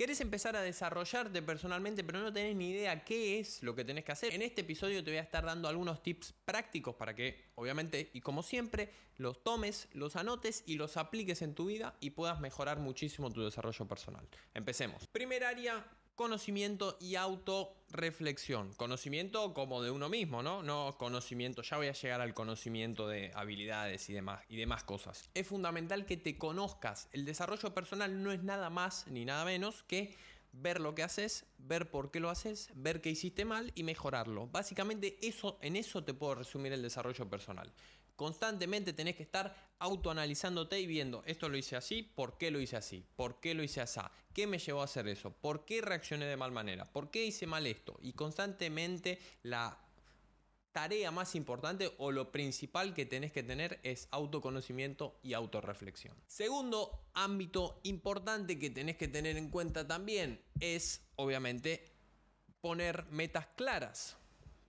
Querés 0.00 0.22
empezar 0.22 0.56
a 0.56 0.62
desarrollarte 0.62 1.42
personalmente, 1.42 2.02
pero 2.02 2.20
no 2.20 2.32
tenés 2.32 2.56
ni 2.56 2.70
idea 2.70 3.04
qué 3.04 3.38
es 3.38 3.62
lo 3.62 3.74
que 3.74 3.84
tenés 3.84 4.02
que 4.02 4.12
hacer. 4.12 4.32
En 4.32 4.40
este 4.40 4.62
episodio 4.62 5.04
te 5.04 5.10
voy 5.10 5.18
a 5.18 5.22
estar 5.22 5.44
dando 5.44 5.68
algunos 5.68 6.02
tips 6.02 6.32
prácticos 6.46 6.94
para 6.94 7.14
que, 7.14 7.50
obviamente, 7.56 8.08
y 8.14 8.22
como 8.22 8.42
siempre, 8.42 8.94
los 9.18 9.44
tomes, 9.44 9.88
los 9.92 10.16
anotes 10.16 10.62
y 10.64 10.76
los 10.76 10.96
apliques 10.96 11.42
en 11.42 11.54
tu 11.54 11.66
vida 11.66 11.98
y 12.00 12.08
puedas 12.08 12.40
mejorar 12.40 12.78
muchísimo 12.78 13.30
tu 13.30 13.44
desarrollo 13.44 13.86
personal. 13.86 14.26
Empecemos. 14.54 15.06
Primer 15.08 15.44
área, 15.44 15.86
conocimiento 16.20 16.98
y 17.00 17.14
autorreflexión. 17.14 18.74
Conocimiento 18.74 19.54
como 19.54 19.82
de 19.82 19.90
uno 19.90 20.10
mismo, 20.10 20.42
¿no? 20.42 20.62
No 20.62 20.94
conocimiento, 20.98 21.62
ya 21.62 21.78
voy 21.78 21.86
a 21.86 21.92
llegar 21.92 22.20
al 22.20 22.34
conocimiento 22.34 23.08
de 23.08 23.32
habilidades 23.34 24.10
y 24.10 24.12
demás, 24.12 24.42
y 24.50 24.58
demás 24.58 24.84
cosas. 24.84 25.30
Es 25.32 25.46
fundamental 25.46 26.04
que 26.04 26.18
te 26.18 26.36
conozcas. 26.36 27.08
El 27.12 27.24
desarrollo 27.24 27.72
personal 27.72 28.22
no 28.22 28.32
es 28.32 28.42
nada 28.42 28.68
más 28.68 29.06
ni 29.06 29.24
nada 29.24 29.46
menos 29.46 29.82
que 29.84 30.14
ver 30.52 30.78
lo 30.78 30.94
que 30.94 31.04
haces, 31.04 31.46
ver 31.56 31.90
por 31.90 32.10
qué 32.10 32.20
lo 32.20 32.28
haces, 32.28 32.68
ver 32.74 33.00
qué 33.00 33.08
hiciste 33.08 33.46
mal 33.46 33.72
y 33.74 33.82
mejorarlo. 33.82 34.46
Básicamente 34.48 35.16
eso, 35.22 35.58
en 35.62 35.74
eso 35.74 36.04
te 36.04 36.12
puedo 36.12 36.34
resumir 36.34 36.74
el 36.74 36.82
desarrollo 36.82 37.30
personal. 37.30 37.72
Constantemente 38.20 38.92
tenés 38.92 39.16
que 39.16 39.22
estar 39.22 39.56
autoanalizándote 39.78 40.78
y 40.78 40.86
viendo, 40.86 41.22
esto 41.24 41.48
lo 41.48 41.56
hice 41.56 41.74
así, 41.76 42.02
¿por 42.02 42.36
qué 42.36 42.50
lo 42.50 42.60
hice 42.60 42.76
así? 42.76 43.02
¿Por 43.16 43.40
qué 43.40 43.54
lo 43.54 43.62
hice 43.62 43.80
así? 43.80 43.98
¿Qué 44.34 44.46
me 44.46 44.58
llevó 44.58 44.82
a 44.82 44.84
hacer 44.84 45.08
eso? 45.08 45.32
¿Por 45.32 45.64
qué 45.64 45.80
reaccioné 45.80 46.26
de 46.26 46.36
mal 46.36 46.52
manera? 46.52 46.84
¿Por 46.84 47.10
qué 47.10 47.24
hice 47.24 47.46
mal 47.46 47.66
esto? 47.66 47.98
Y 48.02 48.12
constantemente 48.12 49.18
la 49.42 49.78
tarea 50.70 51.10
más 51.10 51.34
importante 51.34 51.94
o 51.96 52.12
lo 52.12 52.30
principal 52.30 52.92
que 52.92 53.06
tenés 53.06 53.32
que 53.32 53.42
tener 53.42 53.80
es 53.84 54.06
autoconocimiento 54.10 55.18
y 55.22 55.32
autorreflexión. 55.32 56.14
Segundo 56.26 57.06
ámbito 57.14 57.80
importante 57.84 58.58
que 58.58 58.68
tenés 58.68 58.98
que 58.98 59.08
tener 59.08 59.38
en 59.38 59.48
cuenta 59.48 59.86
también 59.86 60.44
es, 60.60 61.00
obviamente, 61.16 61.90
poner 62.60 63.06
metas 63.06 63.46
claras. 63.56 64.18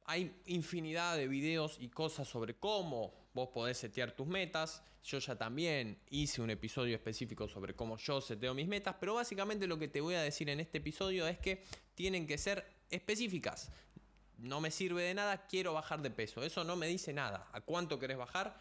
Hay 0.05 0.41
infinidad 0.45 1.17
de 1.17 1.27
videos 1.27 1.75
y 1.81 1.89
cosas 1.89 2.29
sobre 2.29 2.57
cómo 2.57 3.19
vos 3.33 3.49
podés 3.49 3.77
setear 3.77 4.11
tus 4.11 4.27
metas. 4.27 4.83
Yo 5.03 5.19
ya 5.19 5.35
también 5.35 5.99
hice 6.09 6.41
un 6.41 6.51
episodio 6.51 6.95
específico 6.95 7.47
sobre 7.47 7.75
cómo 7.75 7.97
yo 7.97 8.21
seteo 8.21 8.53
mis 8.53 8.67
metas, 8.67 8.95
pero 8.99 9.15
básicamente 9.15 9.65
lo 9.65 9.79
que 9.79 9.87
te 9.87 9.99
voy 9.99 10.15
a 10.15 10.21
decir 10.21 10.49
en 10.49 10.59
este 10.59 10.77
episodio 10.77 11.27
es 11.27 11.39
que 11.39 11.63
tienen 11.95 12.27
que 12.27 12.37
ser 12.37 12.65
específicas 12.89 13.71
no 14.41 14.59
me 14.59 14.71
sirve 14.71 15.03
de 15.03 15.13
nada, 15.13 15.45
quiero 15.47 15.73
bajar 15.73 16.01
de 16.01 16.09
peso. 16.09 16.43
Eso 16.43 16.63
no 16.63 16.75
me 16.75 16.87
dice 16.87 17.13
nada. 17.13 17.47
¿A 17.53 17.61
cuánto 17.61 17.99
querés 17.99 18.17
bajar? 18.17 18.59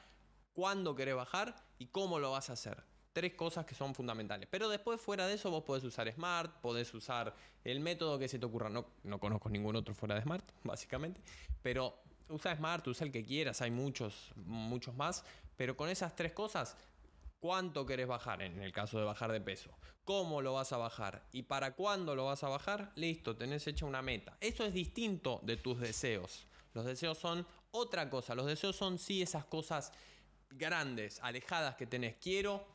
¿Cuándo 0.53 0.95
querés 0.95 1.17
bajar? 1.17 1.57
¿Y 1.79 1.87
cómo 1.87 2.19
lo 2.19 2.33
vas 2.33 2.51
a 2.51 2.53
hacer? 2.53 2.85
Tres 3.13 3.35
cosas 3.35 3.65
que 3.65 3.75
son 3.75 3.95
fundamentales. 3.95 4.47
Pero 4.51 4.69
después, 4.69 5.01
fuera 5.01 5.27
de 5.27 5.35
eso, 5.35 5.51
vos 5.51 5.65
podés 5.65 5.83
usar 5.85 6.13
Smart, 6.13 6.61
podés 6.61 6.93
usar 6.95 7.35
el 7.65 7.81
método 7.81 8.19
que 8.19 8.29
se 8.29 8.39
te 8.39 8.47
ocurra. 8.47 8.69
No, 8.69 8.87
no 9.03 9.19
conozco 9.19 9.49
ningún 9.49 9.75
otro 9.75 9.95
fuera 9.95 10.15
de 10.15 10.23
Smart, 10.23 10.45
básicamente. 10.65 11.21
Pero 11.63 11.99
usa 12.31 12.57
Smart, 12.57 12.87
usa 12.87 13.07
el 13.07 13.13
que 13.13 13.25
quieras, 13.25 13.61
hay 13.61 13.71
muchos, 13.71 14.33
muchos 14.37 14.95
más. 14.95 15.25
Pero 15.57 15.77
con 15.77 15.89
esas 15.89 16.17
tres 16.17 16.33
cosas 16.33 16.77
cuánto 17.41 17.85
querés 17.87 18.07
bajar 18.07 18.43
en 18.43 18.61
el 18.63 18.73
caso 18.73 18.99
de 18.99 19.05
bajar 19.05 19.33
de 19.33 19.41
peso, 19.41 19.71
cómo 20.05 20.43
lo 20.43 20.55
vas 20.55 20.73
a 20.73 20.77
bajar 20.77 21.27
y 21.33 21.43
para 21.43 21.75
cuándo 21.75 22.15
lo 22.15 22.27
vas 22.27 22.45
a 22.45 22.49
bajar, 22.49 22.93
listo, 22.95 23.37
tenés 23.37 23.67
hecha 23.67 23.87
una 23.87 24.03
meta. 24.03 24.37
Eso 24.41 24.65
es 24.65 24.73
distinto 24.73 25.41
de 25.43 25.57
tus 25.57 25.81
deseos. 25.81 26.47
Los 26.75 26.85
deseos 26.85 27.19
son 27.19 27.47
otra 27.73 28.09
cosa, 28.09 28.35
los 28.35 28.47
deseos 28.47 28.77
son 28.77 28.99
sí 28.99 29.23
esas 29.23 29.45
cosas 29.45 29.93
grandes, 30.51 31.19
alejadas 31.23 31.77
que 31.77 31.87
tenés. 31.87 32.17
Quiero 32.17 32.67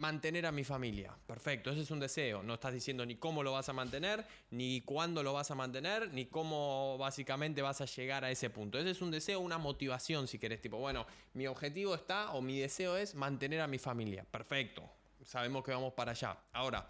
mantener 0.00 0.46
a 0.46 0.52
mi 0.52 0.64
familia. 0.64 1.14
Perfecto, 1.26 1.70
ese 1.70 1.82
es 1.82 1.90
un 1.90 2.00
deseo. 2.00 2.42
No 2.42 2.54
estás 2.54 2.72
diciendo 2.72 3.04
ni 3.04 3.16
cómo 3.16 3.42
lo 3.42 3.52
vas 3.52 3.68
a 3.68 3.74
mantener, 3.74 4.26
ni 4.50 4.80
cuándo 4.80 5.22
lo 5.22 5.34
vas 5.34 5.50
a 5.50 5.54
mantener, 5.54 6.12
ni 6.12 6.24
cómo 6.24 6.96
básicamente 6.98 7.60
vas 7.60 7.82
a 7.82 7.84
llegar 7.84 8.24
a 8.24 8.30
ese 8.30 8.48
punto. 8.48 8.78
Ese 8.78 8.90
es 8.90 9.02
un 9.02 9.10
deseo, 9.10 9.40
una 9.40 9.58
motivación 9.58 10.26
si 10.26 10.38
querés. 10.38 10.62
Tipo, 10.62 10.78
bueno, 10.78 11.06
mi 11.34 11.46
objetivo 11.46 11.94
está 11.94 12.32
o 12.32 12.40
mi 12.40 12.58
deseo 12.58 12.96
es 12.96 13.14
mantener 13.14 13.60
a 13.60 13.66
mi 13.66 13.78
familia. 13.78 14.24
Perfecto, 14.24 14.88
sabemos 15.22 15.62
que 15.62 15.72
vamos 15.72 15.92
para 15.92 16.12
allá. 16.12 16.36
Ahora, 16.52 16.88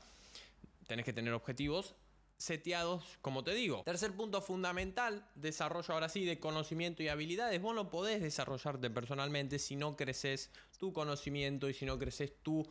tenés 0.86 1.04
que 1.04 1.12
tener 1.12 1.34
objetivos 1.34 1.96
seteados, 2.36 3.18
como 3.20 3.42
te 3.44 3.52
digo. 3.52 3.82
Tercer 3.84 4.12
punto 4.12 4.40
fundamental, 4.40 5.28
desarrollo 5.34 5.92
ahora 5.92 6.08
sí 6.08 6.24
de 6.24 6.38
conocimiento 6.38 7.02
y 7.02 7.08
habilidades. 7.08 7.60
Vos 7.60 7.74
no 7.74 7.90
podés 7.90 8.22
desarrollarte 8.22 8.88
personalmente 8.88 9.58
si 9.58 9.74
no 9.74 9.96
creces 9.96 10.50
tu 10.78 10.92
conocimiento 10.92 11.68
y 11.68 11.74
si 11.74 11.84
no 11.84 11.98
creces 11.98 12.32
tu 12.42 12.66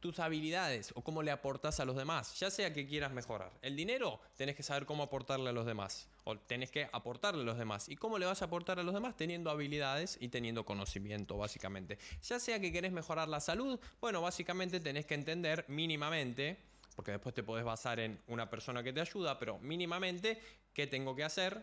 tus 0.00 0.18
habilidades 0.18 0.92
o 0.94 1.02
cómo 1.02 1.22
le 1.22 1.30
aportas 1.30 1.80
a 1.80 1.84
los 1.84 1.96
demás, 1.96 2.38
ya 2.38 2.50
sea 2.50 2.72
que 2.72 2.86
quieras 2.86 3.12
mejorar. 3.12 3.52
El 3.62 3.76
dinero, 3.76 4.20
tenés 4.36 4.56
que 4.56 4.62
saber 4.62 4.86
cómo 4.86 5.02
aportarle 5.02 5.50
a 5.50 5.52
los 5.52 5.66
demás, 5.66 6.08
o 6.24 6.38
tenés 6.38 6.70
que 6.70 6.88
aportarle 6.92 7.42
a 7.42 7.44
los 7.44 7.58
demás. 7.58 7.88
¿Y 7.88 7.96
cómo 7.96 8.18
le 8.18 8.26
vas 8.26 8.42
a 8.42 8.46
aportar 8.46 8.78
a 8.78 8.82
los 8.82 8.94
demás? 8.94 9.16
Teniendo 9.16 9.50
habilidades 9.50 10.18
y 10.20 10.28
teniendo 10.28 10.64
conocimiento, 10.64 11.36
básicamente. 11.36 11.98
Ya 12.22 12.38
sea 12.38 12.60
que 12.60 12.72
querés 12.72 12.92
mejorar 12.92 13.28
la 13.28 13.40
salud, 13.40 13.78
bueno, 14.00 14.20
básicamente 14.20 14.80
tenés 14.80 15.06
que 15.06 15.14
entender 15.14 15.64
mínimamente 15.68 16.58
porque 16.96 17.12
después 17.12 17.34
te 17.34 17.42
podés 17.42 17.64
basar 17.64 18.00
en 18.00 18.18
una 18.26 18.48
persona 18.48 18.82
que 18.82 18.92
te 18.92 19.02
ayuda, 19.02 19.38
pero 19.38 19.58
mínimamente 19.58 20.40
qué 20.72 20.86
tengo 20.86 21.14
que 21.14 21.24
hacer, 21.24 21.62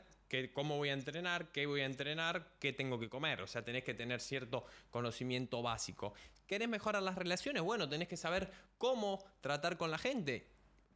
cómo 0.54 0.78
voy 0.78 0.90
a 0.90 0.94
entrenar, 0.94 1.52
qué 1.52 1.66
voy 1.66 1.82
a 1.82 1.86
entrenar, 1.86 2.56
qué 2.60 2.74
tengo 2.74 3.00
que 3.00 3.10
comer. 3.10 3.42
O 3.42 3.48
sea, 3.48 3.64
tenés 3.64 3.84
que 3.84 3.94
tener 3.94 4.20
cierto 4.20 4.66
conocimiento 4.90 5.62
básico. 5.62 6.14
¿Querés 6.48 6.68
mejorar 6.68 7.04
las 7.04 7.16
relaciones? 7.16 7.62
Bueno, 7.64 7.88
tenés 7.88 8.08
que 8.08 8.18
saber 8.18 8.52
cómo 8.78 9.24
tratar 9.42 9.78
con 9.78 9.92
la 9.92 9.98
gente. 9.98 10.46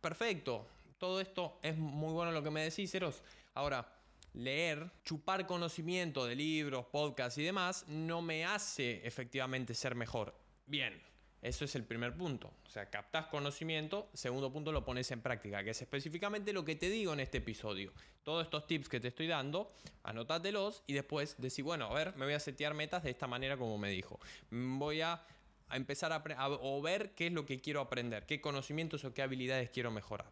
Perfecto. 0.01 0.67
Todo 0.97 1.21
esto 1.21 1.59
es 1.61 1.77
muy 1.77 2.13
bueno 2.13 2.31
lo 2.31 2.43
que 2.43 2.49
me 2.49 2.63
decís, 2.63 2.93
Eros. 2.95 3.21
Ahora, 3.53 3.87
leer, 4.33 4.89
chupar 5.03 5.45
conocimiento 5.45 6.25
de 6.25 6.35
libros, 6.35 6.85
podcasts 6.87 7.37
y 7.37 7.43
demás, 7.43 7.85
no 7.87 8.21
me 8.21 8.45
hace 8.45 9.05
efectivamente 9.05 9.73
ser 9.73 9.95
mejor. 9.95 10.33
Bien, 10.65 10.99
eso 11.41 11.65
es 11.65 11.75
el 11.75 11.83
primer 11.83 12.15
punto. 12.15 12.51
O 12.65 12.69
sea, 12.69 12.89
captas 12.89 13.27
conocimiento. 13.27 14.09
Segundo 14.13 14.51
punto, 14.51 14.71
lo 14.71 14.83
pones 14.83 15.11
en 15.11 15.21
práctica, 15.21 15.63
que 15.63 15.71
es 15.71 15.81
específicamente 15.81 16.51
lo 16.51 16.65
que 16.65 16.75
te 16.75 16.89
digo 16.89 17.13
en 17.13 17.19
este 17.19 17.37
episodio. 17.37 17.93
Todos 18.23 18.43
estos 18.45 18.65
tips 18.67 18.89
que 18.89 18.99
te 18.99 19.09
estoy 19.09 19.27
dando, 19.27 19.71
anótatelos 20.03 20.83
y 20.87 20.93
después 20.93 21.35
decir, 21.39 21.63
bueno, 21.63 21.85
a 21.85 21.93
ver, 21.93 22.15
me 22.15 22.25
voy 22.25 22.33
a 22.33 22.39
setear 22.39 22.73
metas 22.73 23.03
de 23.03 23.11
esta 23.11 23.27
manera 23.27 23.57
como 23.57 23.77
me 23.77 23.89
dijo. 23.89 24.19
Voy 24.49 25.01
a, 25.01 25.23
empezar 25.71 26.11
a, 26.11 26.15
a 26.15 26.49
o 26.49 26.81
ver 26.81 27.11
qué 27.13 27.27
es 27.27 27.33
lo 27.33 27.45
que 27.45 27.61
quiero 27.61 27.81
aprender, 27.81 28.25
qué 28.25 28.41
conocimientos 28.41 29.03
o 29.05 29.13
qué 29.13 29.21
habilidades 29.21 29.69
quiero 29.69 29.91
mejorar. 29.91 30.29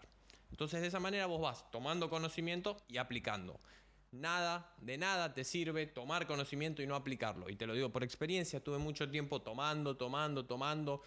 Entonces 0.50 0.82
de 0.82 0.88
esa 0.88 1.00
manera 1.00 1.28
vos 1.28 1.42
vas 1.42 1.70
tomando 1.72 2.10
conocimiento 2.10 2.78
y 2.88 2.98
aplicando. 2.98 3.60
Nada, 4.12 4.74
de 4.80 4.98
nada 4.98 5.34
te 5.34 5.44
sirve 5.44 5.88
tomar 5.88 6.26
conocimiento 6.26 6.82
y 6.82 6.88
no 6.88 6.96
aplicarlo. 6.96 7.50
Y 7.50 7.56
te 7.56 7.66
lo 7.66 7.74
digo 7.74 7.92
por 7.92 8.04
experiencia, 8.04 8.64
tuve 8.64 8.78
mucho 8.78 9.10
tiempo 9.10 9.42
tomando, 9.42 9.98
tomando, 9.98 10.46
tomando 10.46 11.02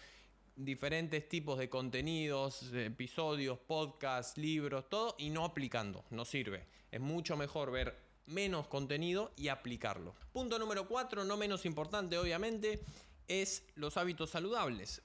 diferentes 0.55 1.27
tipos 1.27 1.57
de 1.57 1.69
contenidos, 1.69 2.71
episodios, 2.73 3.57
podcasts, 3.59 4.37
libros, 4.37 4.89
todo 4.89 5.15
y 5.17 5.29
no 5.29 5.45
aplicando. 5.45 6.03
No 6.09 6.25
sirve. 6.25 6.65
Es 6.91 6.99
mucho 6.99 7.37
mejor 7.37 7.71
ver 7.71 7.97
menos 8.25 8.67
contenido 8.67 9.31
y 9.37 9.47
aplicarlo. 9.47 10.15
Punto 10.31 10.59
número 10.59 10.87
4, 10.87 11.23
no 11.23 11.37
menos 11.37 11.65
importante 11.65 12.17
obviamente, 12.17 12.83
es 13.27 13.63
los 13.75 13.97
hábitos 13.97 14.29
saludables. 14.29 15.01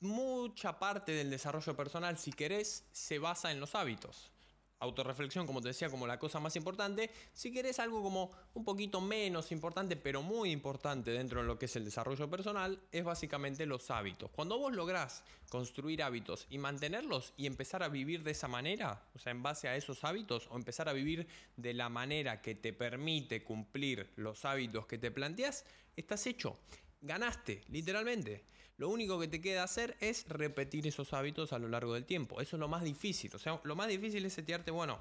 Mucha 0.00 0.78
parte 0.78 1.12
del 1.12 1.30
desarrollo 1.30 1.76
personal, 1.76 2.18
si 2.18 2.32
querés, 2.32 2.84
se 2.92 3.18
basa 3.18 3.52
en 3.52 3.60
los 3.60 3.74
hábitos 3.74 4.33
autorreflexión, 4.80 5.46
como 5.46 5.60
te 5.60 5.68
decía, 5.68 5.88
como 5.88 6.06
la 6.06 6.18
cosa 6.18 6.40
más 6.40 6.56
importante. 6.56 7.10
Si 7.32 7.52
querés 7.52 7.78
algo 7.78 8.02
como 8.02 8.30
un 8.54 8.64
poquito 8.64 9.00
menos 9.00 9.52
importante, 9.52 9.96
pero 9.96 10.22
muy 10.22 10.50
importante 10.50 11.10
dentro 11.10 11.40
de 11.40 11.46
lo 11.46 11.58
que 11.58 11.66
es 11.66 11.76
el 11.76 11.84
desarrollo 11.84 12.28
personal, 12.28 12.80
es 12.92 13.04
básicamente 13.04 13.66
los 13.66 13.90
hábitos. 13.90 14.30
Cuando 14.30 14.58
vos 14.58 14.72
lográs 14.72 15.24
construir 15.48 16.02
hábitos 16.02 16.46
y 16.50 16.58
mantenerlos 16.58 17.32
y 17.36 17.46
empezar 17.46 17.82
a 17.82 17.88
vivir 17.88 18.22
de 18.22 18.32
esa 18.32 18.48
manera, 18.48 19.08
o 19.14 19.18
sea, 19.18 19.32
en 19.32 19.42
base 19.42 19.68
a 19.68 19.76
esos 19.76 20.04
hábitos, 20.04 20.48
o 20.50 20.56
empezar 20.56 20.88
a 20.88 20.92
vivir 20.92 21.26
de 21.56 21.74
la 21.74 21.88
manera 21.88 22.42
que 22.42 22.54
te 22.54 22.72
permite 22.72 23.42
cumplir 23.42 24.12
los 24.16 24.44
hábitos 24.44 24.86
que 24.86 24.98
te 24.98 25.10
planteas, 25.10 25.64
estás 25.96 26.26
hecho 26.26 26.58
ganaste, 27.04 27.62
literalmente. 27.68 28.44
Lo 28.76 28.88
único 28.88 29.20
que 29.20 29.28
te 29.28 29.40
queda 29.40 29.62
hacer 29.62 29.96
es 30.00 30.26
repetir 30.28 30.86
esos 30.86 31.12
hábitos 31.12 31.52
a 31.52 31.58
lo 31.60 31.68
largo 31.68 31.94
del 31.94 32.04
tiempo. 32.04 32.40
Eso 32.40 32.56
es 32.56 32.60
lo 32.60 32.66
más 32.66 32.82
difícil. 32.82 33.30
O 33.34 33.38
sea, 33.38 33.60
lo 33.62 33.76
más 33.76 33.86
difícil 33.86 34.24
es 34.26 34.32
setearte, 34.32 34.72
bueno, 34.72 34.98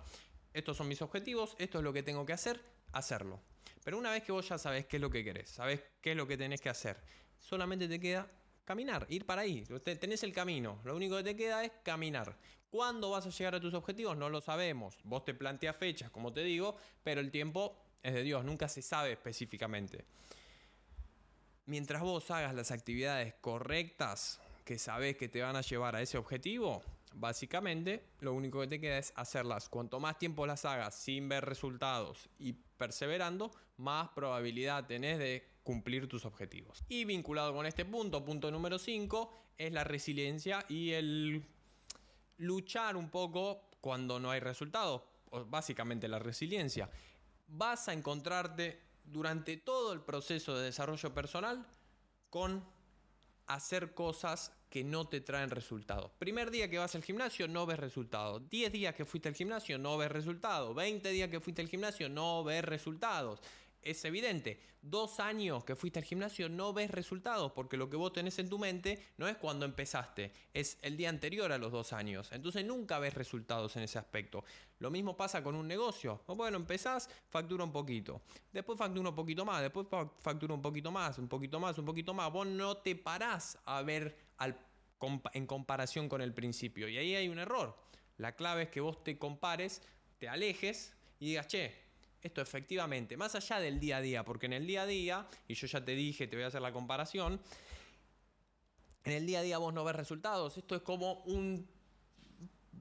estos 0.53 0.77
son 0.77 0.87
mis 0.87 1.01
objetivos, 1.01 1.55
esto 1.57 1.79
es 1.79 1.83
lo 1.83 1.91
que 1.91 2.03
tengo 2.03 2.23
que 2.23 2.33
hacer, 2.33 2.61
hacerlo. 2.91 3.39
Pero 3.83 3.97
una 3.97 4.11
vez 4.11 4.23
que 4.23 4.31
vos 4.31 4.47
ya 4.47 4.59
sabes 4.59 4.85
qué 4.85 4.97
es 4.97 5.01
lo 5.01 5.09
que 5.09 5.23
querés, 5.23 5.49
sabes 5.49 5.81
qué 6.01 6.11
es 6.11 6.17
lo 6.17 6.27
que 6.27 6.37
tenés 6.37 6.61
que 6.61 6.69
hacer, 6.69 6.97
solamente 7.39 7.87
te 7.87 7.99
queda 7.99 8.29
caminar, 8.63 9.07
ir 9.09 9.25
para 9.25 9.41
ahí. 9.41 9.63
Tenés 9.99 10.21
el 10.21 10.31
camino, 10.31 10.79
lo 10.83 10.95
único 10.95 11.17
que 11.17 11.23
te 11.23 11.35
queda 11.35 11.65
es 11.65 11.71
caminar. 11.83 12.37
¿Cuándo 12.69 13.09
vas 13.09 13.25
a 13.25 13.29
llegar 13.29 13.55
a 13.55 13.59
tus 13.59 13.73
objetivos? 13.73 14.15
No 14.15 14.29
lo 14.29 14.39
sabemos. 14.39 14.99
Vos 15.03 15.25
te 15.25 15.33
planteas 15.33 15.75
fechas, 15.75 16.11
como 16.11 16.31
te 16.31 16.43
digo, 16.43 16.77
pero 17.03 17.21
el 17.21 17.31
tiempo 17.31 17.75
es 18.03 18.13
de 18.13 18.21
Dios, 18.21 18.45
nunca 18.45 18.67
se 18.67 18.83
sabe 18.83 19.13
específicamente 19.13 20.05
mientras 21.65 22.01
vos 22.01 22.29
hagas 22.31 22.53
las 22.53 22.71
actividades 22.71 23.33
correctas 23.41 24.39
que 24.65 24.79
sabes 24.79 25.17
que 25.17 25.29
te 25.29 25.41
van 25.41 25.55
a 25.55 25.61
llevar 25.61 25.95
a 25.95 26.01
ese 26.01 26.17
objetivo, 26.17 26.81
Básicamente, 27.15 28.03
lo 28.21 28.33
único 28.33 28.59
que 28.61 28.67
te 28.67 28.79
queda 28.79 28.97
es 28.97 29.13
hacerlas. 29.15 29.69
Cuanto 29.69 29.99
más 29.99 30.17
tiempo 30.17 30.45
las 30.45 30.65
hagas 30.65 30.95
sin 30.95 31.29
ver 31.29 31.45
resultados 31.45 32.29
y 32.39 32.53
perseverando, 32.53 33.51
más 33.77 34.09
probabilidad 34.09 34.85
tenés 34.87 35.19
de 35.19 35.47
cumplir 35.63 36.07
tus 36.07 36.25
objetivos. 36.25 36.83
Y 36.89 37.05
vinculado 37.05 37.53
con 37.53 37.65
este 37.65 37.85
punto, 37.85 38.25
punto 38.25 38.49
número 38.51 38.79
5, 38.79 39.31
es 39.57 39.71
la 39.71 39.83
resiliencia 39.83 40.65
y 40.67 40.91
el 40.91 41.45
luchar 42.37 42.97
un 42.97 43.09
poco 43.09 43.69
cuando 43.79 44.19
no 44.19 44.31
hay 44.31 44.39
resultados. 44.39 45.03
Básicamente 45.47 46.07
la 46.07 46.19
resiliencia. 46.19 46.89
Vas 47.47 47.87
a 47.89 47.93
encontrarte 47.93 48.81
durante 49.03 49.57
todo 49.57 49.93
el 49.93 50.01
proceso 50.01 50.55
de 50.55 50.65
desarrollo 50.65 51.13
personal 51.13 51.65
con 52.29 52.63
hacer 53.47 53.93
cosas 53.93 54.51
que 54.69 54.83
no 54.83 55.07
te 55.07 55.21
traen 55.21 55.51
resultados. 55.51 56.11
Primer 56.17 56.49
día 56.49 56.69
que 56.69 56.79
vas 56.79 56.95
al 56.95 57.03
gimnasio, 57.03 57.47
no 57.47 57.65
ves 57.65 57.79
resultados. 57.79 58.49
10 58.49 58.71
días 58.71 58.95
que 58.95 59.05
fuiste 59.05 59.29
al 59.29 59.35
gimnasio, 59.35 59.77
no 59.77 59.97
ves 59.97 60.11
resultados. 60.11 60.73
20 60.73 61.09
días 61.09 61.29
que 61.29 61.39
fuiste 61.39 61.61
al 61.61 61.67
gimnasio, 61.67 62.09
no 62.09 62.43
ves 62.43 62.65
resultados 62.65 63.39
es 63.85 64.03
evidente. 64.05 64.59
Dos 64.81 65.19
años 65.21 65.63
que 65.63 65.75
fuiste 65.75 65.99
al 65.99 66.05
gimnasio 66.05 66.49
no 66.49 66.73
ves 66.73 66.91
resultados 66.91 67.53
porque 67.53 67.77
lo 67.77 67.89
que 67.89 67.95
vos 67.95 68.11
tenés 68.11 68.37
en 68.39 68.49
tu 68.49 68.59
mente 68.59 69.01
no 69.17 69.27
es 69.27 69.37
cuando 69.37 69.65
empezaste, 69.65 70.33
es 70.53 70.77
el 70.81 70.97
día 70.97 71.07
anterior 71.09 71.51
a 71.51 71.57
los 71.57 71.71
dos 71.71 71.93
años. 71.93 72.29
Entonces 72.33 72.65
nunca 72.65 72.99
ves 72.99 73.13
resultados 73.13 73.75
en 73.77 73.83
ese 73.83 73.97
aspecto. 73.97 74.43
Lo 74.79 74.91
mismo 74.91 75.15
pasa 75.15 75.41
con 75.41 75.55
un 75.55 75.67
negocio. 75.67 76.21
Bueno, 76.27 76.57
empezás, 76.57 77.09
factura 77.29 77.63
un 77.63 77.71
poquito. 77.71 78.21
Después 78.51 78.77
factura 78.77 79.07
un 79.07 79.15
poquito 79.15 79.45
más, 79.45 79.61
después 79.61 79.87
factura 80.19 80.53
un 80.53 80.61
poquito 80.61 80.91
más, 80.91 81.17
un 81.17 81.29
poquito 81.29 81.59
más, 81.59 81.77
un 81.77 81.85
poquito 81.85 82.13
más. 82.13 82.31
Vos 82.31 82.47
no 82.47 82.77
te 82.77 82.95
parás 82.95 83.57
a 83.65 83.81
ver 83.81 84.17
en 85.33 85.47
comparación 85.47 86.09
con 86.09 86.21
el 86.21 86.33
principio. 86.33 86.89
Y 86.89 86.97
ahí 86.97 87.15
hay 87.15 87.29
un 87.29 87.39
error. 87.39 87.77
La 88.17 88.35
clave 88.35 88.63
es 88.63 88.69
que 88.69 88.81
vos 88.81 89.03
te 89.03 89.17
compares, 89.17 89.81
te 90.19 90.27
alejes 90.27 90.93
y 91.19 91.27
digas, 91.27 91.47
che, 91.47 91.73
esto 92.23 92.41
efectivamente, 92.41 93.17
más 93.17 93.35
allá 93.35 93.59
del 93.59 93.79
día 93.79 93.97
a 93.97 94.01
día, 94.01 94.23
porque 94.23 94.45
en 94.45 94.53
el 94.53 94.65
día 94.65 94.83
a 94.83 94.85
día, 94.85 95.27
y 95.47 95.53
yo 95.53 95.67
ya 95.67 95.83
te 95.83 95.93
dije, 95.93 96.27
te 96.27 96.35
voy 96.35 96.45
a 96.45 96.47
hacer 96.47 96.61
la 96.61 96.71
comparación, 96.71 97.39
en 99.03 99.11
el 99.11 99.25
día 99.25 99.39
a 99.39 99.43
día 99.43 99.57
vos 99.57 99.73
no 99.73 99.83
ves 99.83 99.95
resultados, 99.95 100.57
esto 100.57 100.75
es 100.75 100.81
como 100.81 101.15
un 101.25 101.67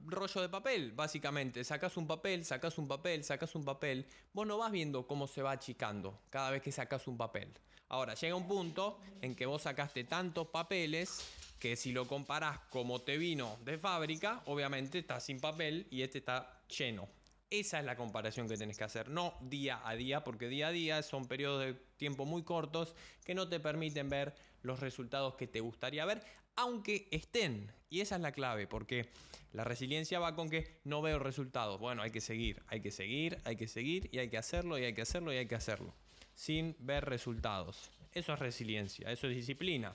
rollo 0.05 0.41
de 0.41 0.49
papel, 0.49 0.91
básicamente. 0.91 1.63
Sacas 1.63 1.97
un 1.97 2.07
papel, 2.07 2.45
sacas 2.45 2.77
un 2.77 2.87
papel, 2.87 3.23
sacas 3.23 3.55
un 3.55 3.63
papel. 3.63 4.05
Vos 4.33 4.47
no 4.47 4.57
vas 4.57 4.71
viendo 4.71 5.07
cómo 5.07 5.27
se 5.27 5.41
va 5.41 5.51
achicando 5.51 6.21
cada 6.29 6.51
vez 6.51 6.61
que 6.61 6.71
sacas 6.71 7.07
un 7.07 7.17
papel. 7.17 7.49
Ahora, 7.89 8.15
llega 8.15 8.35
un 8.35 8.47
punto 8.47 8.99
en 9.21 9.35
que 9.35 9.45
vos 9.45 9.61
sacaste 9.61 10.03
tantos 10.05 10.47
papeles 10.47 11.25
que 11.59 11.75
si 11.75 11.91
lo 11.91 12.07
comparás 12.07 12.59
como 12.69 13.01
te 13.01 13.17
vino 13.17 13.57
de 13.63 13.77
fábrica, 13.77 14.41
obviamente 14.45 14.99
está 14.99 15.19
sin 15.19 15.39
papel 15.39 15.87
y 15.91 16.01
este 16.01 16.17
está 16.19 16.61
lleno. 16.67 17.07
Esa 17.53 17.77
es 17.77 17.85
la 17.85 17.95
comparación 17.95 18.49
que 18.49 18.57
tenés 18.57 18.79
que 18.79 18.83
hacer, 18.83 19.11
no 19.11 19.35
día 19.39 19.79
a 19.87 19.93
día, 19.93 20.23
porque 20.23 20.47
día 20.47 20.69
a 20.69 20.71
día 20.71 21.03
son 21.03 21.27
periodos 21.27 21.63
de 21.63 21.75
tiempo 21.97 22.25
muy 22.25 22.41
cortos 22.41 22.95
que 23.23 23.35
no 23.35 23.47
te 23.47 23.59
permiten 23.59 24.09
ver 24.09 24.33
los 24.63 24.79
resultados 24.79 25.35
que 25.35 25.45
te 25.45 25.59
gustaría 25.59 26.03
ver, 26.03 26.23
aunque 26.55 27.07
estén. 27.11 27.71
Y 27.91 28.01
esa 28.01 28.15
es 28.15 28.21
la 28.21 28.31
clave, 28.31 28.65
porque 28.65 29.07
la 29.51 29.63
resiliencia 29.63 30.17
va 30.17 30.33
con 30.33 30.49
que 30.49 30.79
no 30.83 31.03
veo 31.03 31.19
resultados. 31.19 31.79
Bueno, 31.79 32.01
hay 32.01 32.09
que 32.09 32.21
seguir, 32.21 32.63
hay 32.69 32.81
que 32.81 32.89
seguir, 32.89 33.37
hay 33.43 33.55
que 33.55 33.67
seguir 33.67 34.09
y 34.11 34.17
hay 34.17 34.29
que 34.29 34.39
hacerlo 34.39 34.79
y 34.79 34.85
hay 34.85 34.95
que 34.95 35.03
hacerlo 35.03 35.31
y 35.31 35.37
hay 35.37 35.45
que 35.47 35.53
hacerlo, 35.53 35.93
sin 36.33 36.75
ver 36.79 37.05
resultados. 37.05 37.91
Eso 38.13 38.33
es 38.33 38.39
resiliencia, 38.39 39.11
eso 39.11 39.27
es 39.27 39.35
disciplina. 39.35 39.93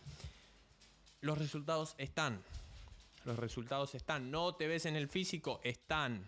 Los 1.22 1.36
resultados 1.38 1.96
están. 1.98 2.40
Los 3.24 3.36
resultados 3.36 3.96
están. 3.96 4.30
No 4.30 4.54
te 4.54 4.68
ves 4.68 4.86
en 4.86 4.94
el 4.94 5.08
físico, 5.08 5.60
están 5.64 6.24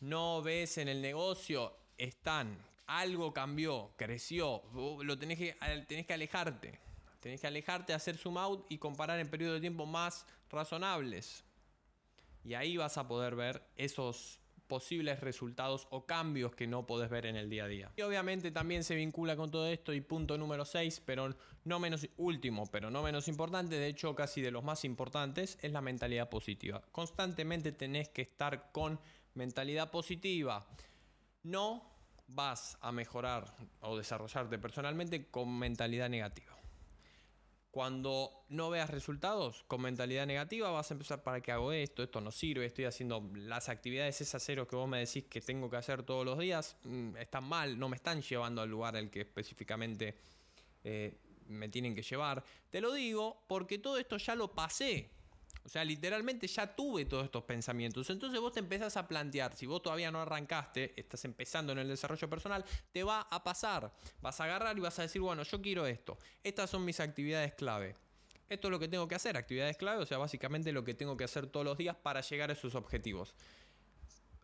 no 0.00 0.42
ves 0.42 0.78
en 0.78 0.88
el 0.88 1.00
negocio, 1.00 1.76
están. 1.96 2.58
Algo 2.86 3.32
cambió, 3.32 3.92
creció. 3.96 4.62
Lo 5.02 5.18
tenés 5.18 5.38
que, 5.38 5.56
tenés 5.86 6.06
que 6.06 6.14
alejarte. 6.14 6.80
Tenés 7.20 7.40
que 7.40 7.46
alejarte, 7.46 7.92
hacer 7.92 8.16
zoom 8.16 8.38
out 8.38 8.66
y 8.70 8.78
comparar 8.78 9.20
en 9.20 9.28
periodos 9.28 9.56
de 9.56 9.60
tiempo 9.60 9.86
más 9.86 10.26
razonables. 10.50 11.44
Y 12.44 12.54
ahí 12.54 12.76
vas 12.76 12.96
a 12.96 13.06
poder 13.06 13.36
ver 13.36 13.62
esos 13.76 14.40
posibles 14.70 15.18
resultados 15.20 15.88
o 15.90 16.06
cambios 16.06 16.54
que 16.54 16.68
no 16.68 16.86
podés 16.86 17.10
ver 17.10 17.26
en 17.26 17.34
el 17.34 17.50
día 17.50 17.64
a 17.64 17.68
día. 17.68 17.92
Y 17.96 18.02
obviamente 18.02 18.52
también 18.52 18.84
se 18.84 18.94
vincula 18.94 19.36
con 19.36 19.50
todo 19.50 19.66
esto 19.66 19.92
y 19.92 20.00
punto 20.00 20.38
número 20.38 20.64
6, 20.64 21.02
pero 21.04 21.36
no 21.64 21.80
menos 21.80 22.08
último, 22.16 22.66
pero 22.70 22.88
no 22.88 23.02
menos 23.02 23.26
importante, 23.26 23.74
de 23.74 23.88
hecho 23.88 24.14
casi 24.14 24.40
de 24.40 24.52
los 24.52 24.62
más 24.62 24.84
importantes, 24.84 25.58
es 25.60 25.72
la 25.72 25.80
mentalidad 25.80 26.30
positiva. 26.30 26.82
Constantemente 26.92 27.72
tenés 27.72 28.08
que 28.10 28.22
estar 28.22 28.70
con 28.70 29.00
mentalidad 29.34 29.90
positiva. 29.90 30.66
No 31.42 31.90
vas 32.28 32.78
a 32.80 32.92
mejorar 32.92 33.54
o 33.80 33.96
desarrollarte 33.96 34.58
personalmente 34.58 35.30
con 35.30 35.58
mentalidad 35.58 36.08
negativa. 36.08 36.56
Cuando 37.70 38.44
no 38.48 38.68
veas 38.68 38.90
resultados 38.90 39.62
con 39.68 39.82
mentalidad 39.82 40.26
negativa, 40.26 40.70
vas 40.70 40.90
a 40.90 40.94
empezar 40.94 41.22
para 41.22 41.40
qué 41.40 41.52
hago 41.52 41.70
esto, 41.70 42.02
esto 42.02 42.20
no 42.20 42.32
sirve, 42.32 42.66
estoy 42.66 42.84
haciendo 42.84 43.30
las 43.34 43.68
actividades 43.68 44.20
esas 44.20 44.42
cero 44.42 44.66
que 44.66 44.74
vos 44.74 44.88
me 44.88 44.98
decís 44.98 45.24
que 45.26 45.40
tengo 45.40 45.70
que 45.70 45.76
hacer 45.76 46.02
todos 46.02 46.24
los 46.24 46.36
días, 46.38 46.76
mm, 46.82 47.16
están 47.16 47.44
mal, 47.44 47.78
no 47.78 47.88
me 47.88 47.94
están 47.94 48.22
llevando 48.22 48.60
al 48.60 48.68
lugar 48.68 48.96
al 48.96 49.08
que 49.08 49.20
específicamente 49.20 50.16
eh, 50.82 51.16
me 51.46 51.68
tienen 51.68 51.94
que 51.94 52.02
llevar. 52.02 52.42
Te 52.70 52.80
lo 52.80 52.92
digo 52.92 53.44
porque 53.46 53.78
todo 53.78 53.98
esto 53.98 54.16
ya 54.16 54.34
lo 54.34 54.52
pasé. 54.52 55.08
O 55.64 55.68
sea, 55.68 55.84
literalmente 55.84 56.46
ya 56.46 56.74
tuve 56.74 57.04
todos 57.04 57.24
estos 57.24 57.44
pensamientos. 57.44 58.08
Entonces 58.10 58.40
vos 58.40 58.52
te 58.52 58.60
empezás 58.60 58.96
a 58.96 59.06
plantear, 59.06 59.54
si 59.54 59.66
vos 59.66 59.82
todavía 59.82 60.10
no 60.10 60.20
arrancaste, 60.20 60.98
estás 60.98 61.24
empezando 61.24 61.72
en 61.72 61.78
el 61.78 61.88
desarrollo 61.88 62.28
personal, 62.28 62.64
te 62.92 63.02
va 63.02 63.22
a 63.30 63.44
pasar. 63.44 63.92
Vas 64.20 64.40
a 64.40 64.44
agarrar 64.44 64.76
y 64.76 64.80
vas 64.80 64.98
a 64.98 65.02
decir, 65.02 65.20
bueno, 65.20 65.42
yo 65.42 65.60
quiero 65.60 65.86
esto. 65.86 66.18
Estas 66.42 66.70
son 66.70 66.84
mis 66.84 66.98
actividades 67.00 67.54
clave. 67.54 67.96
Esto 68.48 68.66
es 68.66 68.72
lo 68.72 68.78
que 68.80 68.88
tengo 68.88 69.06
que 69.06 69.14
hacer, 69.14 69.36
actividades 69.36 69.76
clave, 69.76 70.02
o 70.02 70.06
sea, 70.06 70.18
básicamente 70.18 70.72
lo 70.72 70.82
que 70.82 70.94
tengo 70.94 71.16
que 71.16 71.22
hacer 71.22 71.46
todos 71.46 71.64
los 71.64 71.78
días 71.78 71.94
para 71.94 72.20
llegar 72.20 72.50
a 72.50 72.54
esos 72.54 72.74
objetivos. 72.74 73.32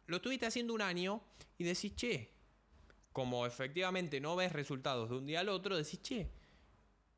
Lo 0.06 0.16
estuviste 0.18 0.46
haciendo 0.46 0.74
un 0.74 0.82
año 0.82 1.22
y 1.58 1.64
decís, 1.64 1.96
che, 1.96 2.30
como 3.12 3.46
efectivamente 3.46 4.20
no 4.20 4.36
ves 4.36 4.52
resultados 4.52 5.10
de 5.10 5.16
un 5.16 5.26
día 5.26 5.40
al 5.40 5.48
otro, 5.48 5.76
decís, 5.76 6.00
che, 6.02 6.30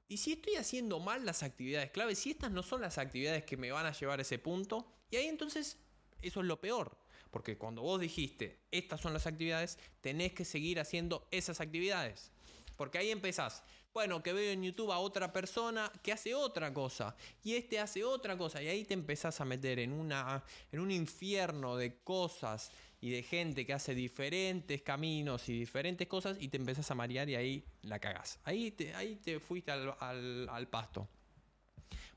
y 0.09 0.17
si 0.17 0.33
estoy 0.33 0.55
haciendo 0.55 1.01
mal 1.01 1.27
las 1.27 1.43
actividades 1.43 1.91
clave, 1.91 2.15
si 2.15 2.31
estas 2.31 2.51
no 2.51 2.63
son 2.63 2.81
las 2.81 2.99
actividades 2.99 3.45
que 3.45 3.57
me 3.57 3.71
van 3.71 3.87
a 3.87 3.93
llevar 3.93 4.19
a 4.19 4.23
ese 4.23 4.39
punto, 4.39 4.87
y 5.11 5.17
ahí 5.17 5.27
entonces 5.27 5.77
eso 6.23 6.41
es 6.41 6.47
lo 6.47 6.61
peor. 6.61 6.97
Porque 7.31 7.59
cuando 7.59 7.83
vos 7.83 8.01
dijiste, 8.01 8.59
estas 8.71 9.01
son 9.01 9.13
las 9.13 9.27
actividades, 9.27 9.79
tenés 10.01 10.33
que 10.33 10.47
seguir 10.47 10.81
haciendo 10.81 11.29
esas 11.31 11.61
actividades. 11.61 12.33
Porque 12.77 12.99
ahí 12.99 13.11
empezás. 13.11 13.63
Bueno, 13.93 14.23
que 14.23 14.33
veo 14.33 14.53
en 14.53 14.63
YouTube 14.63 14.93
a 14.93 14.99
otra 14.99 15.33
persona 15.33 15.93
que 16.03 16.13
hace 16.13 16.35
otra 16.35 16.73
cosa. 16.73 17.17
Y 17.43 17.55
este 17.55 17.79
hace 17.79 18.05
otra 18.05 18.39
cosa. 18.39 18.63
Y 18.63 18.69
ahí 18.69 18.85
te 18.85 18.95
empezás 18.95 19.41
a 19.41 19.45
meter 19.45 19.79
en, 19.79 19.93
una, 19.93 20.43
en 20.73 20.81
un 20.81 20.91
infierno 20.91 21.77
de 21.77 21.99
cosas 21.99 22.71
y 23.01 23.11
de 23.11 23.23
gente 23.23 23.65
que 23.65 23.73
hace 23.73 23.95
diferentes 23.95 24.83
caminos 24.83 25.49
y 25.49 25.59
diferentes 25.59 26.09
cosas 26.09 26.37
y 26.41 26.49
te 26.49 26.57
empezás 26.57 26.91
a 26.91 26.95
marear 26.95 27.29
y 27.29 27.37
ahí 27.37 27.65
la 27.83 27.99
cagás. 27.99 28.41
Ahí 28.45 28.73
te, 28.73 28.95
ahí 28.95 29.17
te 29.17 29.39
fuiste 29.39 29.71
al, 29.71 30.69
pasto. 30.71 31.09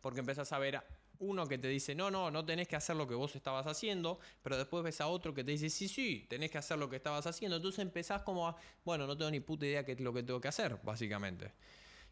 Porque 0.01 0.21
empezás 0.21 0.51
a 0.51 0.59
ver 0.59 0.81
uno 1.19 1.45
que 1.45 1.59
te 1.59 1.67
dice, 1.67 1.93
no, 1.93 2.09
no, 2.09 2.31
no 2.31 2.43
tenés 2.43 2.67
que 2.67 2.75
hacer 2.75 2.95
lo 2.95 3.07
que 3.07 3.13
vos 3.13 3.35
estabas 3.35 3.67
haciendo, 3.67 4.19
pero 4.41 4.57
después 4.57 4.83
ves 4.83 4.99
a 5.01 5.07
otro 5.07 5.35
que 5.35 5.43
te 5.43 5.51
dice, 5.51 5.69
sí, 5.69 5.87
sí, 5.87 6.25
tenés 6.27 6.49
que 6.49 6.57
hacer 6.57 6.79
lo 6.79 6.89
que 6.89 6.95
estabas 6.95 7.27
haciendo. 7.27 7.57
Entonces 7.57 7.79
empezás 7.79 8.23
como 8.23 8.47
a, 8.47 8.55
bueno, 8.83 9.05
no 9.05 9.15
tengo 9.15 9.29
ni 9.29 9.39
puta 9.39 9.67
idea 9.67 9.85
qué 9.85 9.91
es 9.91 9.99
lo 9.99 10.11
que 10.11 10.23
tengo 10.23 10.41
que 10.41 10.47
hacer, 10.47 10.79
básicamente. 10.83 11.51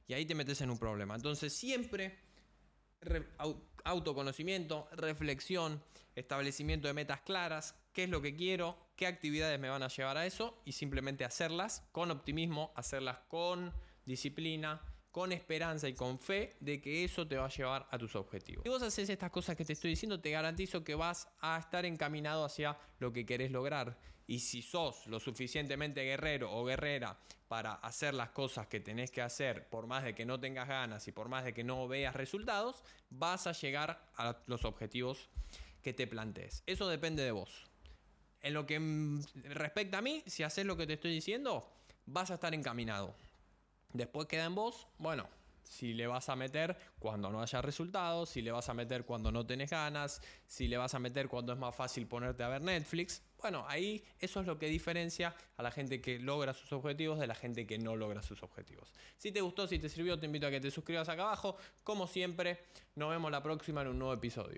Y 0.07 0.13
ahí 0.13 0.25
te 0.25 0.35
metes 0.35 0.61
en 0.61 0.69
un 0.69 0.77
problema. 0.77 1.15
Entonces 1.15 1.53
siempre 1.53 2.28
autoconocimiento, 3.83 4.87
reflexión, 4.91 5.81
establecimiento 6.15 6.87
de 6.87 6.93
metas 6.93 7.21
claras, 7.21 7.75
qué 7.93 8.03
es 8.03 8.09
lo 8.09 8.21
que 8.21 8.35
quiero, 8.35 8.77
qué 8.95 9.07
actividades 9.07 9.59
me 9.59 9.69
van 9.69 9.83
a 9.83 9.87
llevar 9.87 10.17
a 10.17 10.25
eso 10.25 10.61
y 10.65 10.73
simplemente 10.73 11.25
hacerlas 11.25 11.87
con 11.91 12.11
optimismo, 12.11 12.71
hacerlas 12.75 13.19
con 13.27 13.73
disciplina, 14.05 14.81
con 15.11 15.31
esperanza 15.31 15.87
y 15.87 15.93
con 15.93 16.19
fe 16.19 16.55
de 16.59 16.81
que 16.81 17.03
eso 17.03 17.27
te 17.27 17.37
va 17.37 17.45
a 17.45 17.49
llevar 17.49 17.87
a 17.89 17.97
tus 17.97 18.15
objetivos. 18.15 18.63
Si 18.63 18.69
vos 18.69 18.81
haces 18.81 19.09
estas 19.09 19.31
cosas 19.31 19.55
que 19.55 19.65
te 19.65 19.73
estoy 19.73 19.91
diciendo, 19.91 20.19
te 20.19 20.31
garantizo 20.31 20.83
que 20.83 20.95
vas 20.95 21.27
a 21.39 21.57
estar 21.57 21.85
encaminado 21.85 22.45
hacia 22.45 22.77
lo 22.99 23.11
que 23.11 23.25
querés 23.25 23.51
lograr. 23.51 23.97
Y 24.29 24.41
si 24.41 24.61
sos 24.61 25.07
lo 25.07 25.19
suficientemente 25.19 26.03
guerrero 26.03 26.53
o 26.53 26.63
guerrera 26.63 27.17
para 27.47 27.73
hacer 27.73 28.13
las 28.13 28.29
cosas 28.29 28.67
que 28.67 28.79
tenés 28.79 29.09
que 29.09 29.23
hacer, 29.23 29.67
por 29.69 29.87
más 29.87 30.03
de 30.03 30.13
que 30.13 30.23
no 30.23 30.39
tengas 30.39 30.67
ganas 30.67 31.07
y 31.07 31.11
por 31.11 31.29
más 31.29 31.45
de 31.45 31.51
que 31.51 31.63
no 31.63 31.87
veas 31.87 32.15
resultados, 32.15 32.83
vas 33.09 33.47
a 33.47 33.53
llegar 33.53 34.11
a 34.17 34.37
los 34.45 34.65
objetivos 34.65 35.29
que 35.81 35.93
te 35.93 36.05
plantees. 36.05 36.61
Eso 36.67 36.87
depende 36.87 37.23
de 37.23 37.31
vos. 37.31 37.71
En 38.41 38.53
lo 38.53 38.67
que 38.67 38.79
respecta 39.45 39.97
a 39.97 40.01
mí, 40.03 40.21
si 40.27 40.43
haces 40.43 40.63
lo 40.63 40.77
que 40.77 40.85
te 40.85 40.93
estoy 40.93 41.11
diciendo, 41.11 41.67
vas 42.05 42.29
a 42.29 42.35
estar 42.35 42.53
encaminado. 42.53 43.15
Después 43.93 44.27
queda 44.27 44.45
en 44.45 44.53
vos, 44.53 44.85
bueno, 44.99 45.27
si 45.63 45.95
le 45.95 46.05
vas 46.05 46.29
a 46.29 46.35
meter 46.35 46.77
cuando 46.99 47.31
no 47.31 47.41
haya 47.41 47.63
resultados, 47.63 48.29
si 48.29 48.43
le 48.43 48.51
vas 48.51 48.69
a 48.69 48.75
meter 48.75 49.05
cuando 49.05 49.31
no 49.31 49.43
tenés 49.47 49.71
ganas, 49.71 50.21
si 50.45 50.67
le 50.67 50.77
vas 50.77 50.93
a 50.93 50.99
meter 50.99 51.27
cuando 51.27 51.51
es 51.51 51.57
más 51.57 51.75
fácil 51.75 52.05
ponerte 52.05 52.43
a 52.43 52.49
ver 52.49 52.61
Netflix. 52.61 53.23
Bueno, 53.41 53.65
ahí 53.67 54.03
eso 54.19 54.41
es 54.41 54.47
lo 54.47 54.57
que 54.57 54.67
diferencia 54.67 55.35
a 55.57 55.63
la 55.63 55.71
gente 55.71 56.01
que 56.01 56.19
logra 56.19 56.53
sus 56.53 56.71
objetivos 56.73 57.19
de 57.19 57.27
la 57.27 57.35
gente 57.35 57.65
que 57.65 57.77
no 57.77 57.95
logra 57.95 58.21
sus 58.21 58.43
objetivos. 58.43 58.91
Si 59.17 59.31
te 59.31 59.41
gustó, 59.41 59.67
si 59.67 59.79
te 59.79 59.87
sirvió, 59.87 60.19
te 60.19 60.25
invito 60.25 60.47
a 60.47 60.51
que 60.51 60.59
te 60.59 60.71
suscribas 60.71 61.07
acá 61.07 61.23
abajo. 61.23 61.57
Como 61.83 62.07
siempre, 62.07 62.59
nos 62.95 63.09
vemos 63.09 63.31
la 63.31 63.41
próxima 63.41 63.81
en 63.81 63.89
un 63.89 63.99
nuevo 63.99 64.13
episodio. 64.13 64.57